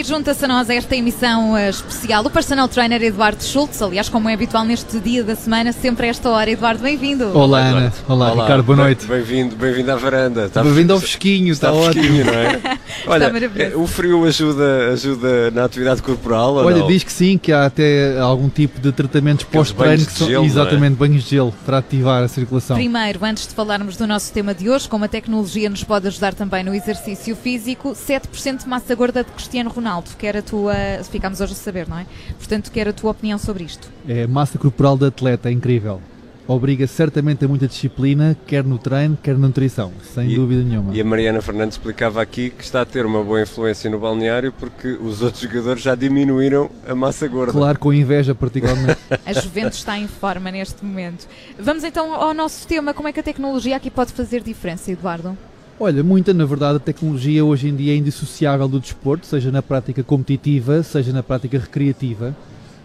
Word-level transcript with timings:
E 0.00 0.02
junta-se 0.02 0.42
a 0.46 0.48
nós 0.48 0.70
a 0.70 0.74
esta 0.74 0.96
emissão 0.96 1.52
uh, 1.52 1.58
especial 1.68 2.24
o 2.24 2.30
personal 2.30 2.66
trainer 2.66 3.02
Eduardo 3.02 3.44
Schultz, 3.44 3.82
aliás, 3.82 4.08
como 4.08 4.30
é 4.30 4.32
habitual 4.32 4.64
neste 4.64 4.98
dia 4.98 5.22
da 5.22 5.36
semana, 5.36 5.72
sempre 5.72 6.06
a 6.06 6.08
esta 6.08 6.30
hora. 6.30 6.50
Eduardo, 6.50 6.82
bem-vindo. 6.82 7.36
Olá, 7.36 7.58
Ana. 7.58 7.92
Olá, 8.08 8.32
Olá, 8.32 8.42
Ricardo, 8.44 8.62
boa 8.62 8.76
noite. 8.76 9.04
Bem-vindo, 9.04 9.54
bem-vindo 9.56 9.92
à 9.92 9.96
varanda. 9.96 10.50
Bem-vindo 10.54 10.94
ao 10.94 11.00
fresquinho, 11.00 11.52
está, 11.52 11.68
está 11.68 11.78
ótimo. 11.78 12.24
não 12.24 12.32
é? 12.32 12.60
Olha, 13.06 13.32
é, 13.56 13.76
o 13.76 13.86
frio 13.86 14.24
ajuda, 14.24 14.90
ajuda 14.92 15.50
na 15.50 15.64
atividade 15.64 16.02
corporal? 16.02 16.56
Olha, 16.56 16.78
não? 16.78 16.86
diz 16.86 17.02
que 17.02 17.12
sim, 17.12 17.38
que 17.38 17.52
há 17.52 17.66
até 17.66 18.18
algum 18.18 18.48
tipo 18.48 18.80
de 18.80 18.92
tratamentos 18.92 19.44
pós-treino 19.44 20.04
que 20.04 20.12
são 20.12 20.28
gelo, 20.28 20.44
é? 20.44 20.46
exatamente 20.46 20.94
é? 20.94 20.96
banhos 20.96 21.24
de 21.24 21.30
gelo 21.30 21.54
para 21.64 21.78
ativar 21.78 22.22
a 22.22 22.28
circulação. 22.28 22.76
Primeiro, 22.76 23.24
antes 23.24 23.46
de 23.46 23.54
falarmos 23.54 23.96
do 23.96 24.06
nosso 24.06 24.32
tema 24.32 24.54
de 24.54 24.68
hoje, 24.68 24.88
como 24.88 25.04
a 25.04 25.08
tecnologia 25.08 25.70
nos 25.70 25.84
pode 25.84 26.06
ajudar 26.08 26.34
também 26.34 26.62
no 26.62 26.74
exercício 26.74 27.34
físico, 27.36 27.92
7% 27.92 28.64
de 28.64 28.68
massa 28.68 28.94
gorda 28.94 29.24
de 29.24 29.30
Cristiano 29.32 29.70
Ronaldo, 29.70 30.10
que 30.18 30.26
era 30.26 30.40
a 30.40 30.42
tua. 30.42 30.74
Ficámos 31.10 31.40
hoje 31.40 31.52
a 31.52 31.56
saber, 31.56 31.88
não 31.88 31.98
é? 31.98 32.06
Portanto, 32.38 32.70
quero 32.70 32.90
a 32.90 32.92
tua 32.92 33.10
opinião 33.10 33.38
sobre 33.38 33.64
isto. 33.64 33.88
É, 34.08 34.26
massa 34.26 34.58
corporal 34.58 34.96
de 34.96 35.06
atleta 35.06 35.48
é 35.48 35.52
incrível. 35.52 36.00
Obriga 36.50 36.84
certamente 36.88 37.44
a 37.44 37.48
muita 37.48 37.68
disciplina, 37.68 38.36
quer 38.44 38.64
no 38.64 38.76
treino, 38.76 39.16
quer 39.22 39.38
na 39.38 39.46
nutrição, 39.46 39.92
sem 40.12 40.32
e, 40.32 40.34
dúvida 40.34 40.64
nenhuma. 40.64 40.92
E 40.92 41.00
a 41.00 41.04
Mariana 41.04 41.40
Fernandes 41.40 41.76
explicava 41.76 42.20
aqui 42.20 42.50
que 42.50 42.64
está 42.64 42.80
a 42.80 42.84
ter 42.84 43.06
uma 43.06 43.22
boa 43.22 43.40
influência 43.40 43.88
no 43.88 44.00
balneário 44.00 44.52
porque 44.58 44.88
os 44.88 45.22
outros 45.22 45.44
jogadores 45.44 45.80
já 45.80 45.94
diminuíram 45.94 46.68
a 46.88 46.92
massa 46.92 47.28
gorda. 47.28 47.52
Claro, 47.52 47.78
com 47.78 47.92
inveja 47.92 48.34
particularmente. 48.34 48.98
a 49.24 49.32
Juventus 49.32 49.78
está 49.78 49.96
em 49.96 50.08
forma 50.08 50.50
neste 50.50 50.84
momento. 50.84 51.28
Vamos 51.56 51.84
então 51.84 52.12
ao 52.12 52.34
nosso 52.34 52.66
tema, 52.66 52.92
como 52.92 53.06
é 53.06 53.12
que 53.12 53.20
a 53.20 53.22
tecnologia 53.22 53.76
aqui 53.76 53.88
pode 53.88 54.12
fazer 54.12 54.42
diferença, 54.42 54.90
Eduardo? 54.90 55.38
Olha, 55.78 56.02
muita, 56.02 56.34
na 56.34 56.44
verdade, 56.44 56.78
a 56.78 56.80
tecnologia 56.80 57.44
hoje 57.44 57.68
em 57.68 57.76
dia 57.76 57.92
é 57.92 57.96
indissociável 57.96 58.66
do 58.66 58.80
desporto, 58.80 59.24
seja 59.24 59.52
na 59.52 59.62
prática 59.62 60.02
competitiva, 60.02 60.82
seja 60.82 61.12
na 61.12 61.22
prática 61.22 61.60
recreativa. 61.60 62.34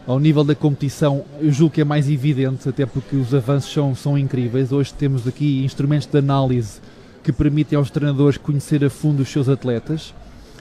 Ao 0.07 0.19
nível 0.19 0.43
da 0.43 0.53
competição, 0.53 1.25
eu 1.41 1.51
julgo 1.51 1.73
que 1.73 1.81
é 1.81 1.83
mais 1.83 2.07
evidente, 2.07 2.69
até 2.69 2.85
porque 2.85 3.15
os 3.15 3.33
avanços 3.33 3.73
são, 3.73 3.95
são 3.95 4.15
incríveis. 4.15 4.71
Hoje 4.71 4.93
temos 4.93 5.27
aqui 5.27 5.65
instrumentos 5.65 6.07
de 6.07 6.15
análise 6.15 6.79
que 7.23 7.31
permitem 7.31 7.75
aos 7.75 7.89
treinadores 7.89 8.37
conhecer 8.37 8.85
a 8.85 8.89
fundo 8.89 9.23
os 9.23 9.29
seus 9.29 9.49
atletas, 9.49 10.13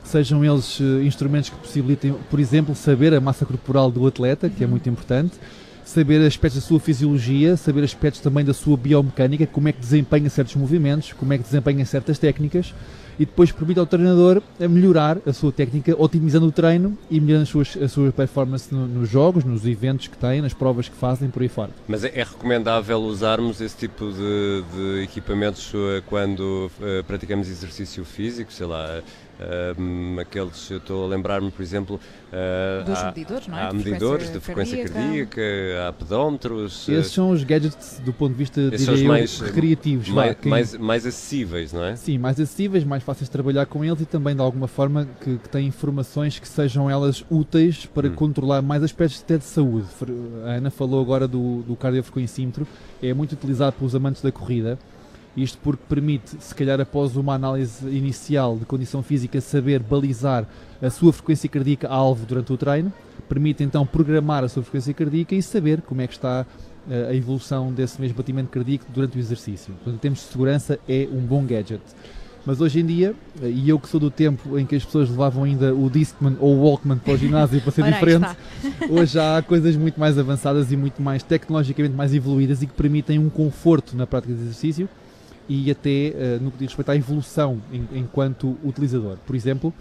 sejam 0.03 0.43
eles 0.43 0.81
uh, 0.81 1.03
instrumentos 1.03 1.51
que 1.51 1.57
possibilitem, 1.57 2.15
por 2.31 2.41
exemplo, 2.41 2.75
saber 2.75 3.13
a 3.13 3.21
massa 3.21 3.45
corporal 3.45 3.91
do 3.91 4.07
atleta, 4.07 4.49
que 4.49 4.65
é 4.65 4.67
muito 4.67 4.89
importante, 4.89 5.35
saber 5.85 6.27
aspectos 6.27 6.63
da 6.63 6.67
sua 6.67 6.81
fisiologia, 6.81 7.55
saber 7.59 7.85
aspectos 7.85 8.23
também 8.23 8.47
da 8.47 8.55
sua 8.55 8.79
biomecânica, 8.79 9.47
como 9.47 9.69
é 9.69 9.73
que 9.73 9.81
desempenha 9.81 10.31
certos 10.31 10.57
movimentos, 10.57 11.13
como 11.13 11.35
é 11.35 11.37
que 11.37 11.45
desempenha 11.45 11.85
certas 11.85 12.19
técnicas 12.19 12.73
e 13.19 13.25
depois 13.25 13.53
permite 13.53 13.79
ao 13.79 13.87
treinador 13.87 14.43
a 14.61 14.69
melhorar 14.69 15.19
a 15.27 15.33
sua 15.33 15.53
técnica, 15.53 15.95
otimizando 15.99 16.47
o 16.47 16.53
treino 16.53 16.97
e 17.11 17.21
melhorando 17.21 17.45
as 17.45 17.49
suas, 17.49 17.77
a 17.83 17.89
sua 17.89 18.13
performance 18.13 18.73
no, 18.75 18.87
nos 18.87 19.09
jogos, 19.09 19.45
nos 19.45 19.67
eventos 19.67 20.09
que 20.09 20.17
têm, 20.17 20.41
nas 20.41 20.55
provas 20.55 20.89
que 20.89 20.97
fazem, 20.97 21.29
por 21.29 21.43
aí 21.43 21.49
fora. 21.49 21.71
Mas 21.87 22.05
é, 22.05 22.13
é 22.15 22.23
recomendável 22.23 22.99
usarmos 22.99 23.61
esse 23.61 23.77
tipo 23.77 24.11
de, 24.11 24.65
de 24.75 25.03
equipamentos 25.03 25.73
eh, 25.75 26.03
quando 26.07 26.71
uh, 26.81 27.05
praticamos 27.05 27.49
exercício 27.49 28.05
físico, 28.05 28.53
sei 28.53 28.67
lá, 28.67 29.03
Uh, 29.35 30.21
aqueles, 30.21 30.71
eu 30.71 30.79
estou 30.79 31.05
a 31.05 31.09
lembrar-me, 31.09 31.51
por 31.51 31.61
exemplo, 31.61 31.99
uh, 32.33 32.85
dos 32.85 32.99
há, 32.99 33.07
medidores, 33.07 33.49
não 33.49 33.59
é? 33.59 33.63
Há 33.63 33.71
de 33.71 33.77
medidores 33.77 34.33
de 34.33 34.39
frequência 34.39 34.89
cardíaca, 34.89 35.41
há 35.89 35.93
pedómetros. 35.93 36.89
Esses 36.89 37.13
são 37.13 37.31
os 37.31 37.43
gadgets 37.43 38.01
do 38.05 38.13
ponto 38.13 38.33
de 38.33 38.39
vista 38.39 38.71
diria 38.71 39.09
mais, 39.09 39.41
recreativos, 39.41 40.09
mais, 40.09 40.37
quem... 40.39 40.51
mais, 40.51 40.77
mais, 40.77 41.05
acessíveis, 41.05 41.73
não 41.73 41.85
é? 41.85 41.97
Sim, 41.97 42.17
mais 42.17 42.39
acessíveis, 42.39 42.85
mais 42.85 43.03
fáceis 43.03 43.29
de 43.29 43.33
trabalhar 43.33 43.67
com 43.67 43.85
eles 43.85 44.01
e 44.01 44.07
também 44.07 44.37
de 44.37 44.41
alguma 44.41 44.69
forma 44.69 45.09
que, 45.21 45.37
que 45.39 45.49
têm 45.49 45.67
informações 45.67 46.39
que 46.39 46.47
sejam 46.47 46.89
elas 46.89 47.25
úteis 47.29 47.87
para 47.87 48.07
hum. 48.07 48.15
controlar 48.15 48.63
mais 48.63 48.85
aspectos 48.85 49.21
até 49.21 49.37
de 49.37 49.45
saúde. 49.45 49.87
A 50.47 50.51
Ana 50.51 50.71
falou 50.71 51.01
agora 51.01 51.27
do, 51.27 51.63
do 51.63 51.75
cardiofrequencímetro, 51.75 52.67
é 53.03 53.13
muito 53.13 53.33
utilizado 53.33 53.75
pelos 53.77 53.97
amantes 53.97 54.23
da 54.23 54.31
corrida 54.31 54.79
isto 55.37 55.59
porque 55.63 55.83
permite, 55.89 56.37
se 56.39 56.55
calhar 56.55 56.81
após 56.81 57.17
uma 57.17 57.35
análise 57.35 57.87
inicial 57.89 58.57
de 58.57 58.65
condição 58.65 59.03
física, 59.03 59.41
saber 59.41 59.81
balizar 59.81 60.47
a 60.81 60.91
sua 60.91 61.13
frequência 61.13 61.49
cardíaca 61.49 61.89
alvo 61.89 62.25
durante 62.25 62.53
o 62.53 62.57
treino, 62.57 62.93
permite 63.29 63.63
então 63.63 63.85
programar 63.87 64.45
a 64.45 64.49
sua 64.49 64.63
frequência 64.63 64.95
cardíaca 64.95 65.35
e 65.35 65.43
saber 65.43 65.83
como 65.83 66.01
é 66.01 66.07
que 66.07 66.13
está 66.13 66.47
eh, 66.89 67.09
a 67.11 67.15
evolução 67.15 67.73
desse 67.73 68.01
mesmo 68.01 68.17
batimento 68.17 68.51
cardíaco 68.51 68.85
durante 68.93 69.17
o 69.17 69.21
exercício. 69.21 69.75
Portanto, 69.75 69.95
em 69.95 69.99
termos 69.99 70.21
de 70.21 70.27
segurança, 70.27 70.79
é 70.89 71.09
um 71.11 71.21
bom 71.21 71.45
gadget. 71.45 71.83
Mas 72.47 72.61
hoje 72.61 72.81
em 72.81 72.87
dia, 72.87 73.15
eh, 73.43 73.49
e 73.49 73.69
eu 73.69 73.81
que 73.81 73.89
sou 73.89 73.99
do 73.99 74.11
tempo 74.11 74.59
em 74.59 74.67
que 74.67 74.77
as 74.77 74.85
pessoas 74.85 75.09
levavam 75.09 75.45
ainda 75.45 75.75
o 75.75 75.89
Discman 75.89 76.37
ou 76.39 76.55
o 76.55 76.63
Walkman 76.65 76.99
para 76.99 77.15
o 77.15 77.17
ginásio 77.17 77.61
para 77.61 77.73
ser 77.73 77.85
diferente, 77.85 78.37
hoje 78.89 79.19
há 79.19 79.43
coisas 79.43 79.75
muito 79.75 79.99
mais 79.99 80.17
avançadas 80.19 80.71
e 80.71 80.77
muito 80.77 81.03
mais 81.03 81.23
tecnologicamente 81.23 81.95
mais 81.95 82.15
evoluídas 82.15 82.63
e 82.63 82.67
que 82.67 82.75
permitem 82.75 83.19
um 83.19 83.31
conforto 83.31 83.97
na 83.97 84.07
prática 84.07 84.33
de 84.33 84.41
exercício 84.43 84.89
e 85.49 85.71
até 85.71 86.13
uh, 86.15 86.43
no 86.43 86.51
que 86.51 86.59
diz 86.59 86.69
respeito 86.69 86.91
à 86.91 86.97
evolução 86.97 87.61
enquanto 87.93 88.57
utilizador. 88.65 89.17
Por 89.27 89.37
exemplo, 89.37 89.73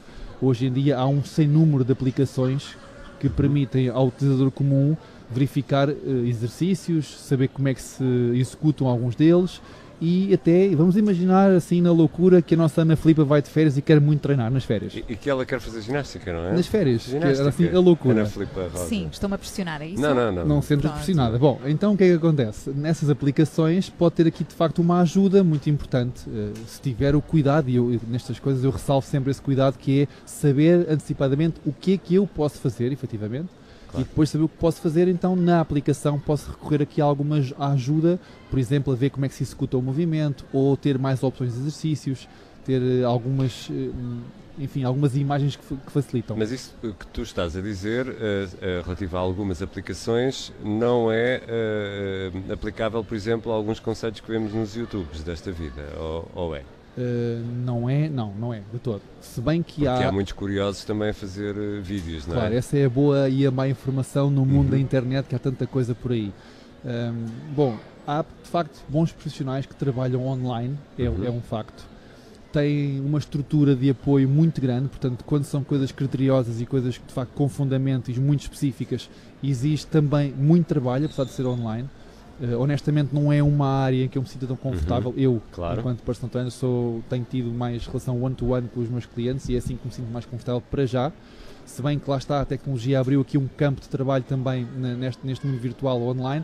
hoje 0.41 0.68
em 0.68 0.72
dia 0.72 0.97
há 0.97 1.07
um 1.07 1.24
sem 1.24 1.47
número 1.47 1.84
de 1.84 1.91
aplicações 1.91 2.75
que 3.19 3.29
permitem 3.29 3.90
ao 3.90 4.07
utilizador 4.07 4.52
comum 4.52 4.97
verificar 5.29 5.90
uh, 5.90 6.25
exercícios, 6.25 7.19
saber 7.19 7.47
como 7.47 7.68
é 7.68 7.73
que 7.73 7.81
se 7.81 8.03
executam 8.34 8.88
alguns 8.88 9.16
deles 9.16 9.62
e 10.06 10.34
até, 10.34 10.68
vamos 10.75 10.97
imaginar 10.97 11.50
assim 11.52 11.80
na 11.80 11.90
loucura 11.90 12.41
que 12.41 12.56
a 12.56 12.58
nossa 12.58 12.81
Ana 12.81 12.97
Filipa 12.97 13.24
vai 13.24 13.41
de 13.41 13.50
férias 13.50 13.78
e 13.78 13.81
quer 13.81 14.02
muito 14.02 14.19
treinar 14.19 14.52
nas 14.52 14.66
férias. 14.66 14.94
E, 14.94 15.06
e 15.08 15.16
que 15.16 15.30
ela 15.30 15.46
quer 15.46 15.62
fazer 15.62 15.80
ginástica, 15.80 16.34
não 16.34 16.50
é? 16.50 16.52
Nas 16.52 16.68
férias, 16.68 17.03
ginástica. 17.03 17.47
assim 17.47 17.69
a 17.69 17.80
loucura. 17.80 18.19
Ana 18.19 18.25
Filipa 18.25 18.64
Rosa. 18.64 18.86
Sim, 18.86 19.08
estou-me 19.09 19.36
a 19.36 19.38
pressionar, 19.38 19.81
é 19.81 19.88
isso? 19.88 20.02
Não, 20.02 20.14
não, 20.14 20.30
não. 20.30 20.46
Não 20.46 20.62
sendo 20.62 20.90
pressionada. 20.90 21.40
Bom, 21.40 21.62
então 21.66 21.94
o 21.94 21.97
que 21.97 22.03
é 22.03 22.08
que 22.08 22.16
acontece? 22.16 22.69
Nessas 22.72 23.09
aplicações 23.09 23.90
pode 23.90 24.16
ter 24.16 24.28
aqui 24.28 24.44
de 24.44 24.53
facto 24.53 24.80
uma 24.80 25.00
ajuda 25.00 25.41
muito 25.41 25.69
importante, 25.69 26.30
uh, 26.30 26.52
se 26.68 26.81
tiver 26.81 27.16
o 27.16 27.22
cuidado, 27.22 27.70
e 27.70 27.78
eu, 27.78 27.97
nestas 28.09 28.38
coisas 28.38 28.62
eu 28.66 28.72
ressalvo 28.72 29.08
sempre 29.08 29.31
esse 29.31 29.41
cuidado 29.41 29.78
que 29.78 30.02
é 30.02 30.08
saber 30.25 30.85
antecipadamente 30.90 31.62
o 31.66 31.72
que 31.72 31.94
é 31.94 31.97
que 31.97 32.16
eu 32.16 32.28
posso 32.28 32.58
fazer, 32.58 32.91
efetivamente, 32.91 33.47
Claro. 33.94 34.06
E 34.06 34.09
depois 34.09 34.30
saber 34.30 34.44
o 34.44 34.50
que 34.50 34.58
posso 34.58 34.81
fazer, 34.81 35.08
então 35.08 35.36
na 35.36 35.62
aplicação 35.62 36.20
posso 36.20 36.50
recorrer 36.50 36.81
aqui 36.81 37.00
a 37.00 37.06
alguma 37.06 37.38
ajuda, 37.59 38.20
por 38.50 38.58
exemplo, 38.58 38.92
a 38.92 38.96
ver 38.96 39.12
como 39.12 39.26
é 39.26 39.30
que 39.30 39.36
se 39.36 39.44
executa 39.44 39.78
o 39.78 39.81
movimento, 39.81 40.44
ou 40.52 40.76
ter 40.76 40.98
mais 40.98 41.22
opções 41.22 41.54
de 41.54 41.59
exercícios, 41.59 42.28
ter 42.66 42.82
eh, 42.82 43.03
algumas, 43.03 43.70
eh, 43.70 43.92
enfim, 44.58 44.84
algumas 44.84 45.16
imagens 45.16 45.56
que, 45.56 45.76
que 45.76 45.92
facilitam. 45.92 46.36
Mas 46.36 46.52
isso 46.52 46.74
que 46.82 47.06
tu 47.08 47.22
estás 47.22 47.56
a 47.56 47.62
dizer, 47.62 48.08
uh, 48.08 48.12
uh, 48.12 48.84
relativo 48.84 49.16
a 49.16 49.20
algumas 49.20 49.62
aplicações, 49.62 50.52
não 50.64 51.12
é 51.12 51.42
uh, 52.50 52.53
aplicável, 52.53 53.03
por 53.03 53.16
exemplo, 53.16 53.52
a 53.52 53.56
alguns 53.56 53.80
conceitos 53.80 54.22
que 54.22 54.32
vemos 54.32 54.53
nos 54.53 54.76
YouTubes 54.76 55.22
desta 55.22 55.52
vida, 55.52 55.84
ou, 56.00 56.32
ou 56.34 56.56
é? 56.56 56.64
Uh, 56.96 57.44
não 57.66 57.90
é, 57.90 58.08
não, 58.08 58.34
não 58.36 58.54
é, 58.54 58.62
de 58.72 58.78
todo. 58.78 59.02
Se 59.20 59.42
bem 59.42 59.64
que 59.64 59.81
Porque 59.81 59.88
há. 59.88 60.09
há 60.09 60.12
muitos 60.12 60.34
curiosos 60.34 60.84
também 60.84 61.09
a 61.09 61.14
fazer 61.14 61.58
uh, 61.58 61.81
vídeos, 61.81 62.28
não 62.28 62.36
é? 62.36 62.40
Claro, 62.40 62.54
essa 62.54 62.78
é 62.78 62.86
a 62.86 62.90
boa 62.90 63.30
e 63.30 63.48
a 63.48 63.52
má 63.52 63.68
informação 63.68 64.30
no 64.30 64.46
mundo 64.46 64.66
uhum. 64.66 64.72
da 64.72 64.80
internet, 64.80 65.26
que 65.28 65.34
há 65.34 65.40
tanta 65.40 65.66
coisa 65.66 65.96
por 65.96 66.12
aí. 66.12 66.32
Um, 66.86 67.26
bom, 67.56 67.80
há 68.06 68.22
de 68.22 68.50
facto 68.50 68.84
bons 68.88 69.12
profissionais 69.12 69.66
que 69.66 69.76
trabalham 69.76 70.24
online, 70.28 70.78
é, 71.00 71.09
uhum. 71.09 71.26
é 71.26 71.32
um 71.32 71.41
facto. 71.41 71.84
Têm 72.52 73.00
uma 73.00 73.17
estrutura 73.17 73.76
de 73.76 73.90
apoio 73.90 74.29
muito 74.29 74.62
grande, 74.62 74.88
portanto, 74.88 75.23
quando 75.26 75.46
são 75.46 75.64
coisas 75.64 75.91
criteriosas 75.91 76.62
e 76.62 76.66
coisas 76.67 76.94
de 76.94 77.12
facto 77.14 77.32
com 77.32 77.50
fundamentos 77.50 78.16
muito 78.20 78.41
específicas, 78.41 79.09
existe 79.44 79.88
também 79.88 80.32
muito 80.32 80.67
trabalho, 80.67 81.06
apesar 81.06 81.23
de 81.23 81.32
ser 81.32 81.47
online. 81.47 81.90
Uh, 82.40 82.59
honestamente 82.59 83.14
não 83.14 83.32
é 83.32 83.44
uma 83.44 83.68
área 83.68 84.06
em 84.06 84.08
que 84.08 84.18
eu 84.18 84.22
me 84.22 84.28
sinto 84.28 84.47
tão 84.47 84.56
confortável. 84.56 85.12
Uhum, 85.12 85.20
eu, 85.20 85.41
claro. 85.52 85.80
enquanto 85.80 86.02
personal 86.02 86.32
trainer, 86.32 86.52
sou, 86.52 87.03
tenho 87.09 87.26
tido 87.30 87.52
mais 87.52 87.85
relação 87.85 88.22
one-to-one 88.22 88.68
-one 88.68 88.70
com 88.74 88.80
os 88.82 88.90
meus 88.90 89.06
clientes 89.06 89.47
e 89.50 89.56
é 89.56 89.59
assim 89.59 89.76
que 89.76 89.85
me 89.85 89.94
sinto 89.94 90.12
mais 90.12 90.26
confortável 90.26 90.62
para 90.62 90.85
já. 90.85 91.12
Se 91.66 91.82
bem 91.82 92.00
que 92.00 92.09
lá 92.09 92.18
está, 92.18 92.41
a 92.41 92.46
tecnologia 92.46 93.00
abriu 93.00 93.22
aqui 93.22 93.38
um 93.38 93.47
campo 93.47 93.82
de 93.82 93.88
trabalho 93.88 94.24
também 94.28 94.68
neste, 94.97 95.26
neste 95.26 95.46
mundo 95.46 95.59
virtual 95.59 96.02
online. 96.02 96.44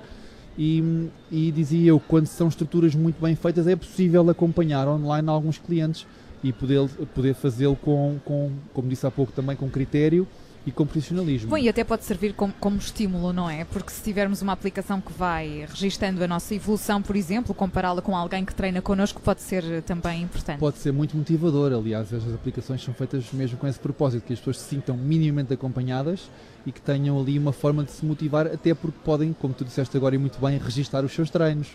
E, 0.58 1.10
e 1.32 1.52
dizia 1.52 1.90
eu, 1.90 2.00
quando 2.00 2.28
são 2.28 2.48
estruturas 2.48 2.94
muito 2.94 3.22
bem 3.22 3.36
feitas, 3.36 3.66
é 3.66 3.76
possível 3.76 4.30
acompanhar 4.30 4.88
online 4.88 5.30
alguns 5.30 5.58
clientes 5.58 6.06
e 6.44 6.54
poder, 6.54 6.88
poder 7.16 7.34
fazê-lo 7.34 7.76
com, 7.76 8.18
com, 8.24 8.52
como 8.74 8.88
disse 8.88 9.06
há 9.06 9.12
pouco, 9.12 9.32
também 9.32 9.56
com 9.56 9.70
critério 9.70 10.28
e 10.66 10.72
com 10.72 10.86
profissionalismo. 10.86 11.50
Bom, 11.50 11.58
e 11.58 11.70
até 11.70 11.84
pode 11.84 12.04
servir 12.04 12.34
como, 12.34 12.54
como, 12.60 12.78
estímulo, 12.78 13.32
não 13.32 13.50
é? 13.50 13.64
Porque 13.66 13.92
se 13.92 14.04
tivermos 14.04 14.42
uma 14.42 14.54
aplicação 14.54 15.00
que 15.00 15.12
vai 15.14 15.66
registando 15.70 16.24
a 16.24 16.28
nossa 16.28 16.54
evolução, 16.54 17.02
por 17.02 17.16
exemplo, 17.16 17.54
compará-la 17.56 18.02
com 18.02 18.16
alguém 18.16 18.44
que 18.44 18.54
treina 18.54 18.82
connosco 18.82 19.22
pode 19.22 19.42
ser 19.42 19.82
também 19.84 20.24
importante. 20.24 20.60
Pode 20.60 20.78
ser 20.78 20.92
muito 20.92 21.16
motivador, 21.16 21.74
aliás, 21.74 22.14
as 22.14 22.34
aplicações 22.34 22.84
são 22.84 22.94
feitas 22.94 23.26
mesmo 23.32 23.58
com 23.58 23.68
esse 23.68 23.80
propósito, 23.80 24.26
que 24.26 24.34
as 24.34 24.40
pessoas 24.40 24.60
se 24.60 24.70
sintam 24.70 24.98
minimamente 24.98 25.54
acompanhadas 25.54 26.30
e 26.66 26.72
que 26.72 26.82
tenham 26.82 27.20
ali 27.20 27.40
uma 27.40 27.54
forma 27.54 27.84
de 27.84 27.92
se 27.92 28.06
motivar, 28.06 28.48
até 28.48 28.74
porque 28.74 28.98
podem, 29.04 29.34
como 29.34 29.54
tu 29.54 29.64
disseste 29.64 29.96
agora 29.96 30.16
e 30.16 30.18
muito 30.18 30.40
bem, 30.40 30.58
registar 30.58 31.04
os 31.06 31.14
seus 31.14 31.30
treinos, 31.30 31.70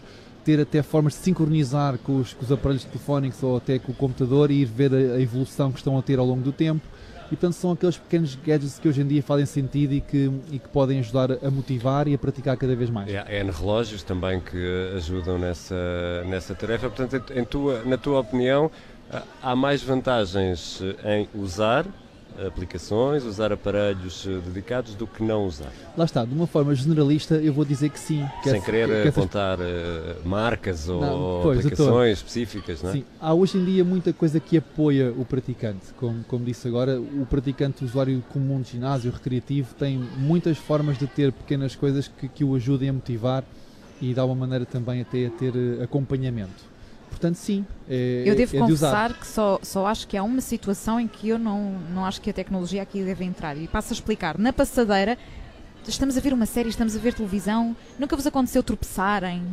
ter 0.44 0.60
até 0.60 0.82
formas 0.82 1.14
de 1.14 1.20
sincronizar 1.20 1.96
com 1.98 2.16
os, 2.16 2.34
com 2.34 2.44
os 2.44 2.52
aparelhos 2.52 2.84
telefónicos 2.84 3.42
ou 3.42 3.56
até 3.56 3.78
com 3.78 3.92
o 3.92 3.94
computador 3.94 4.50
e 4.50 4.60
ir 4.60 4.66
ver 4.66 4.92
a, 4.92 5.14
a 5.14 5.20
evolução 5.20 5.72
que 5.72 5.78
estão 5.78 5.98
a 5.98 6.02
ter 6.02 6.18
ao 6.18 6.26
longo 6.26 6.42
do 6.42 6.52
tempo 6.52 6.86
e 7.26 7.36
portanto 7.36 7.54
são 7.54 7.72
aqueles 7.72 7.96
pequenos 7.96 8.34
gadgets 8.34 8.78
que 8.78 8.88
hoje 8.88 9.00
em 9.00 9.06
dia 9.06 9.22
fazem 9.22 9.46
sentido 9.46 9.94
e 9.94 10.00
que, 10.00 10.30
e 10.50 10.58
que 10.58 10.68
podem 10.68 10.98
ajudar 11.00 11.32
a 11.32 11.50
motivar 11.50 12.08
e 12.08 12.14
a 12.14 12.18
praticar 12.18 12.56
cada 12.56 12.74
vez 12.74 12.90
mais. 12.90 13.08
É, 13.08 13.24
é 13.28 13.42
relógios 13.42 14.02
também 14.02 14.40
que 14.40 14.92
ajudam 14.96 15.38
nessa, 15.38 16.24
nessa 16.26 16.54
tarefa. 16.54 16.90
Portanto, 16.90 17.32
em 17.32 17.44
tua, 17.44 17.82
na 17.84 17.96
tua 17.96 18.20
opinião, 18.20 18.70
há 19.42 19.54
mais 19.54 19.82
vantagens 19.82 20.80
em 21.04 21.28
usar 21.34 21.86
aplicações, 22.46 23.24
usar 23.24 23.52
aparelhos 23.52 24.26
eh, 24.26 24.40
dedicados 24.44 24.94
do 24.94 25.06
que 25.06 25.22
não 25.22 25.46
usar. 25.46 25.70
Lá 25.96 26.04
está, 26.04 26.24
de 26.24 26.34
uma 26.34 26.46
forma 26.46 26.74
generalista 26.74 27.36
eu 27.36 27.52
vou 27.52 27.64
dizer 27.64 27.90
que 27.90 27.98
sim. 27.98 28.26
Que 28.42 28.50
Sem 28.50 28.60
querer 28.60 29.02
que 29.02 29.08
apontar 29.08 29.58
essas... 29.60 30.24
marcas 30.24 30.86
não, 30.88 31.20
ou 31.20 31.42
pois, 31.42 31.58
aplicações 31.58 32.18
específicas, 32.18 32.82
não 32.82 32.90
é? 32.90 32.92
Sim, 32.94 33.04
há 33.20 33.32
hoje 33.32 33.58
em 33.58 33.64
dia 33.64 33.84
muita 33.84 34.12
coisa 34.12 34.40
que 34.40 34.56
apoia 34.56 35.12
o 35.12 35.24
praticante. 35.24 35.92
Como, 35.96 36.24
como 36.24 36.44
disse 36.44 36.66
agora, 36.66 37.00
o 37.00 37.26
praticante 37.26 37.84
usuário 37.84 38.22
comum 38.32 38.60
de 38.60 38.72
ginásio 38.72 39.10
recreativo 39.10 39.74
tem 39.74 39.98
muitas 39.98 40.58
formas 40.58 40.98
de 40.98 41.06
ter 41.06 41.32
pequenas 41.32 41.74
coisas 41.76 42.08
que, 42.08 42.28
que 42.28 42.44
o 42.44 42.54
ajudem 42.54 42.88
a 42.88 42.92
motivar 42.92 43.44
e 44.00 44.12
dá 44.12 44.24
uma 44.24 44.34
maneira 44.34 44.66
também 44.66 45.00
até 45.00 45.26
a 45.26 45.30
ter 45.30 45.54
eh, 45.54 45.82
acompanhamento. 45.82 46.73
Portanto, 47.14 47.36
sim. 47.36 47.64
É, 47.88 48.24
eu 48.26 48.34
devo 48.34 48.56
é 48.56 48.58
confessar 48.58 49.14
que 49.14 49.26
só, 49.26 49.60
só 49.62 49.86
acho 49.86 50.08
que 50.08 50.16
há 50.16 50.22
uma 50.22 50.40
situação 50.40 50.98
em 50.98 51.06
que 51.06 51.28
eu 51.28 51.38
não, 51.38 51.78
não 51.94 52.04
acho 52.04 52.20
que 52.20 52.28
a 52.28 52.32
tecnologia 52.32 52.82
aqui 52.82 53.02
deve 53.04 53.24
entrar. 53.24 53.56
E 53.56 53.68
passo 53.68 53.92
a 53.92 53.94
explicar. 53.94 54.36
Na 54.36 54.52
passadeira, 54.52 55.16
estamos 55.86 56.16
a 56.16 56.20
ver 56.20 56.32
uma 56.32 56.44
série, 56.44 56.68
estamos 56.68 56.96
a 56.96 56.98
ver 56.98 57.14
televisão, 57.14 57.76
nunca 57.98 58.16
vos 58.16 58.26
aconteceu 58.26 58.64
tropeçarem? 58.64 59.46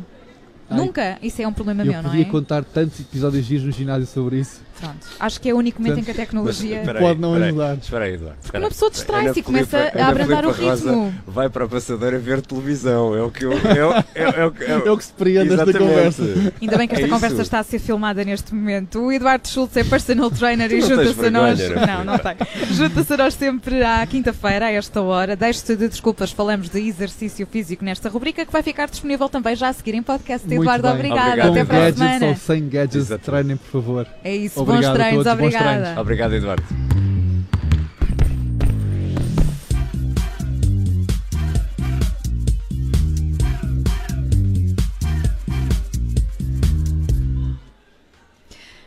Ai, 0.72 0.78
Nunca! 0.78 1.18
Isso 1.22 1.42
é 1.42 1.48
um 1.48 1.52
problema 1.52 1.84
meu, 1.84 1.92
não 1.94 2.00
é? 2.00 2.02
Eu 2.02 2.10
podia 2.10 2.24
contar 2.26 2.64
tantos 2.64 3.00
episódios 3.00 3.44
giros 3.44 3.64
no 3.64 3.72
ginásio 3.72 4.06
sobre 4.06 4.40
isso. 4.40 4.60
Pronto. 4.82 5.06
Acho 5.20 5.40
que 5.40 5.48
é 5.48 5.54
o 5.54 5.56
único 5.58 5.80
momento 5.80 5.94
Portanto, 5.94 6.10
em 6.10 6.14
que 6.14 6.20
a 6.20 6.24
tecnologia 6.24 6.82
mas, 6.84 6.98
pode 6.98 7.20
não 7.20 7.34
ajudar. 7.34 7.76
Espera 7.76 8.04
aí, 8.04 8.14
Eduardo. 8.14 8.38
Porque 8.42 8.58
uma 8.58 8.68
pessoa 8.68 8.90
distrai-se 8.90 9.38
e 9.38 9.42
começa 9.42 9.78
a 9.78 10.08
abrandar 10.08 10.44
o 10.44 10.50
ritmo. 10.50 11.14
vai 11.24 11.48
para 11.48 11.66
a 11.66 11.68
passadeira 11.68 12.18
ver 12.18 12.40
televisão. 12.42 13.14
É 13.14 13.22
o 13.22 13.30
que 13.30 13.44
eu. 13.44 13.52
É, 13.52 14.20
é, 14.20 14.72
é, 14.72 14.86
é, 14.86 14.90
o 14.90 14.96
que 14.96 15.04
se 15.04 15.12
prende 15.12 15.52
esta 15.52 15.72
conversa. 15.72 16.22
Ainda 16.60 16.76
bem 16.76 16.88
que 16.88 16.94
esta 16.96 17.08
conversa 17.08 17.42
está 17.42 17.58
a 17.60 17.62
ser 17.62 17.78
filmada 17.78 18.24
neste 18.24 18.52
momento. 18.52 19.00
O 19.00 19.12
Eduardo 19.12 19.46
Schultz 19.46 19.76
é 19.76 19.84
personal 19.84 20.30
trainer 20.30 20.72
e 20.72 20.80
junta-se 20.80 21.26
a 21.26 21.30
nós. 21.30 21.60
Não, 21.60 22.04
não 22.04 22.18
tem. 22.18 22.36
Junta-se 22.72 23.12
a 23.12 23.16
nós 23.16 23.34
sempre 23.34 23.84
à 23.84 24.04
quinta-feira, 24.04 24.66
a 24.66 24.72
esta 24.72 25.00
hora. 25.00 25.36
Deixe-te 25.36 25.76
de 25.76 25.88
desculpas, 25.88 26.32
falamos 26.32 26.68
de 26.68 26.80
exercício 26.80 27.46
físico 27.46 27.84
nesta 27.84 28.08
rubrica 28.08 28.44
que 28.44 28.52
vai 28.52 28.62
ficar 28.62 28.88
disponível 28.88 29.28
também 29.28 29.54
já 29.54 29.68
a 29.68 29.72
seguir 29.72 29.94
em 29.94 30.02
podcast. 30.02 30.46
Muito 30.64 30.78
Eduardo, 30.78 30.98
obrigado. 30.98 31.50
Até 31.50 31.64
para 31.64 31.86
a 31.86 31.92
semana. 31.92 32.26
Ou 32.26 32.36
sem 32.36 32.68
gadgets, 32.68 33.08
treinem, 33.22 33.56
por 33.56 33.70
favor. 33.82 34.06
É 34.22 34.34
isso, 34.34 34.60
Obrigado 34.60 34.82
bons 34.82 35.02
treinos, 35.02 35.26
obrigado. 35.26 35.62
Obrigada. 35.62 36.00
Obrigado, 36.00 36.34
Eduardo. 36.34 36.91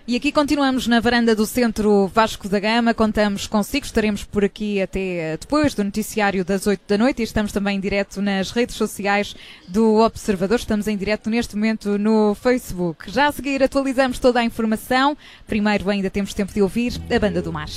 E 0.07 0.15
aqui 0.15 0.31
continuamos 0.31 0.85
na 0.85 0.99
varanda 0.99 1.35
do 1.35 1.47
Centro 1.47 2.05
Vasco 2.13 2.47
da 2.47 2.59
Gama, 2.59 2.93
contamos 2.93 3.47
consigo, 3.47 3.87
estaremos 3.87 4.23
por 4.23 4.45
aqui 4.45 4.79
até 4.79 5.35
depois 5.35 5.73
do 5.73 5.83
noticiário 5.83 6.45
das 6.45 6.67
8 6.67 6.81
da 6.87 6.95
noite 6.95 7.21
e 7.21 7.23
estamos 7.23 7.51
também 7.51 7.77
em 7.77 7.79
direto 7.79 8.21
nas 8.21 8.51
redes 8.51 8.75
sociais 8.75 9.35
do 9.67 9.95
Observador, 9.95 10.59
estamos 10.59 10.87
em 10.87 10.95
direto 10.95 11.27
neste 11.27 11.55
momento 11.55 11.97
no 11.97 12.35
Facebook. 12.35 13.09
Já 13.09 13.29
a 13.29 13.31
seguir 13.31 13.63
atualizamos 13.63 14.19
toda 14.19 14.39
a 14.39 14.43
informação, 14.43 15.17
primeiro 15.47 15.89
ainda 15.89 16.11
temos 16.11 16.35
tempo 16.35 16.53
de 16.53 16.61
ouvir 16.61 17.01
a 17.09 17.17
Banda 17.17 17.41
do 17.41 17.51
Mar. 17.51 17.69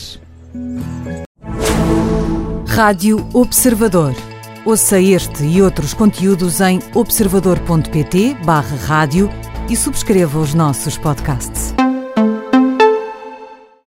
Rádio 2.67 3.27
Observador. 3.33 4.15
Ouça 4.67 5.01
este 5.01 5.45
e 5.45 5.63
outros 5.63 5.95
conteúdos 5.95 6.61
em 6.61 6.79
observador.pt 6.93 8.35
barra 8.45 8.77
rádio 8.77 9.31
e 9.71 9.75
subscreva 9.75 10.39
os 10.39 10.53
nossos 10.53 10.99
podcasts. 10.99 11.73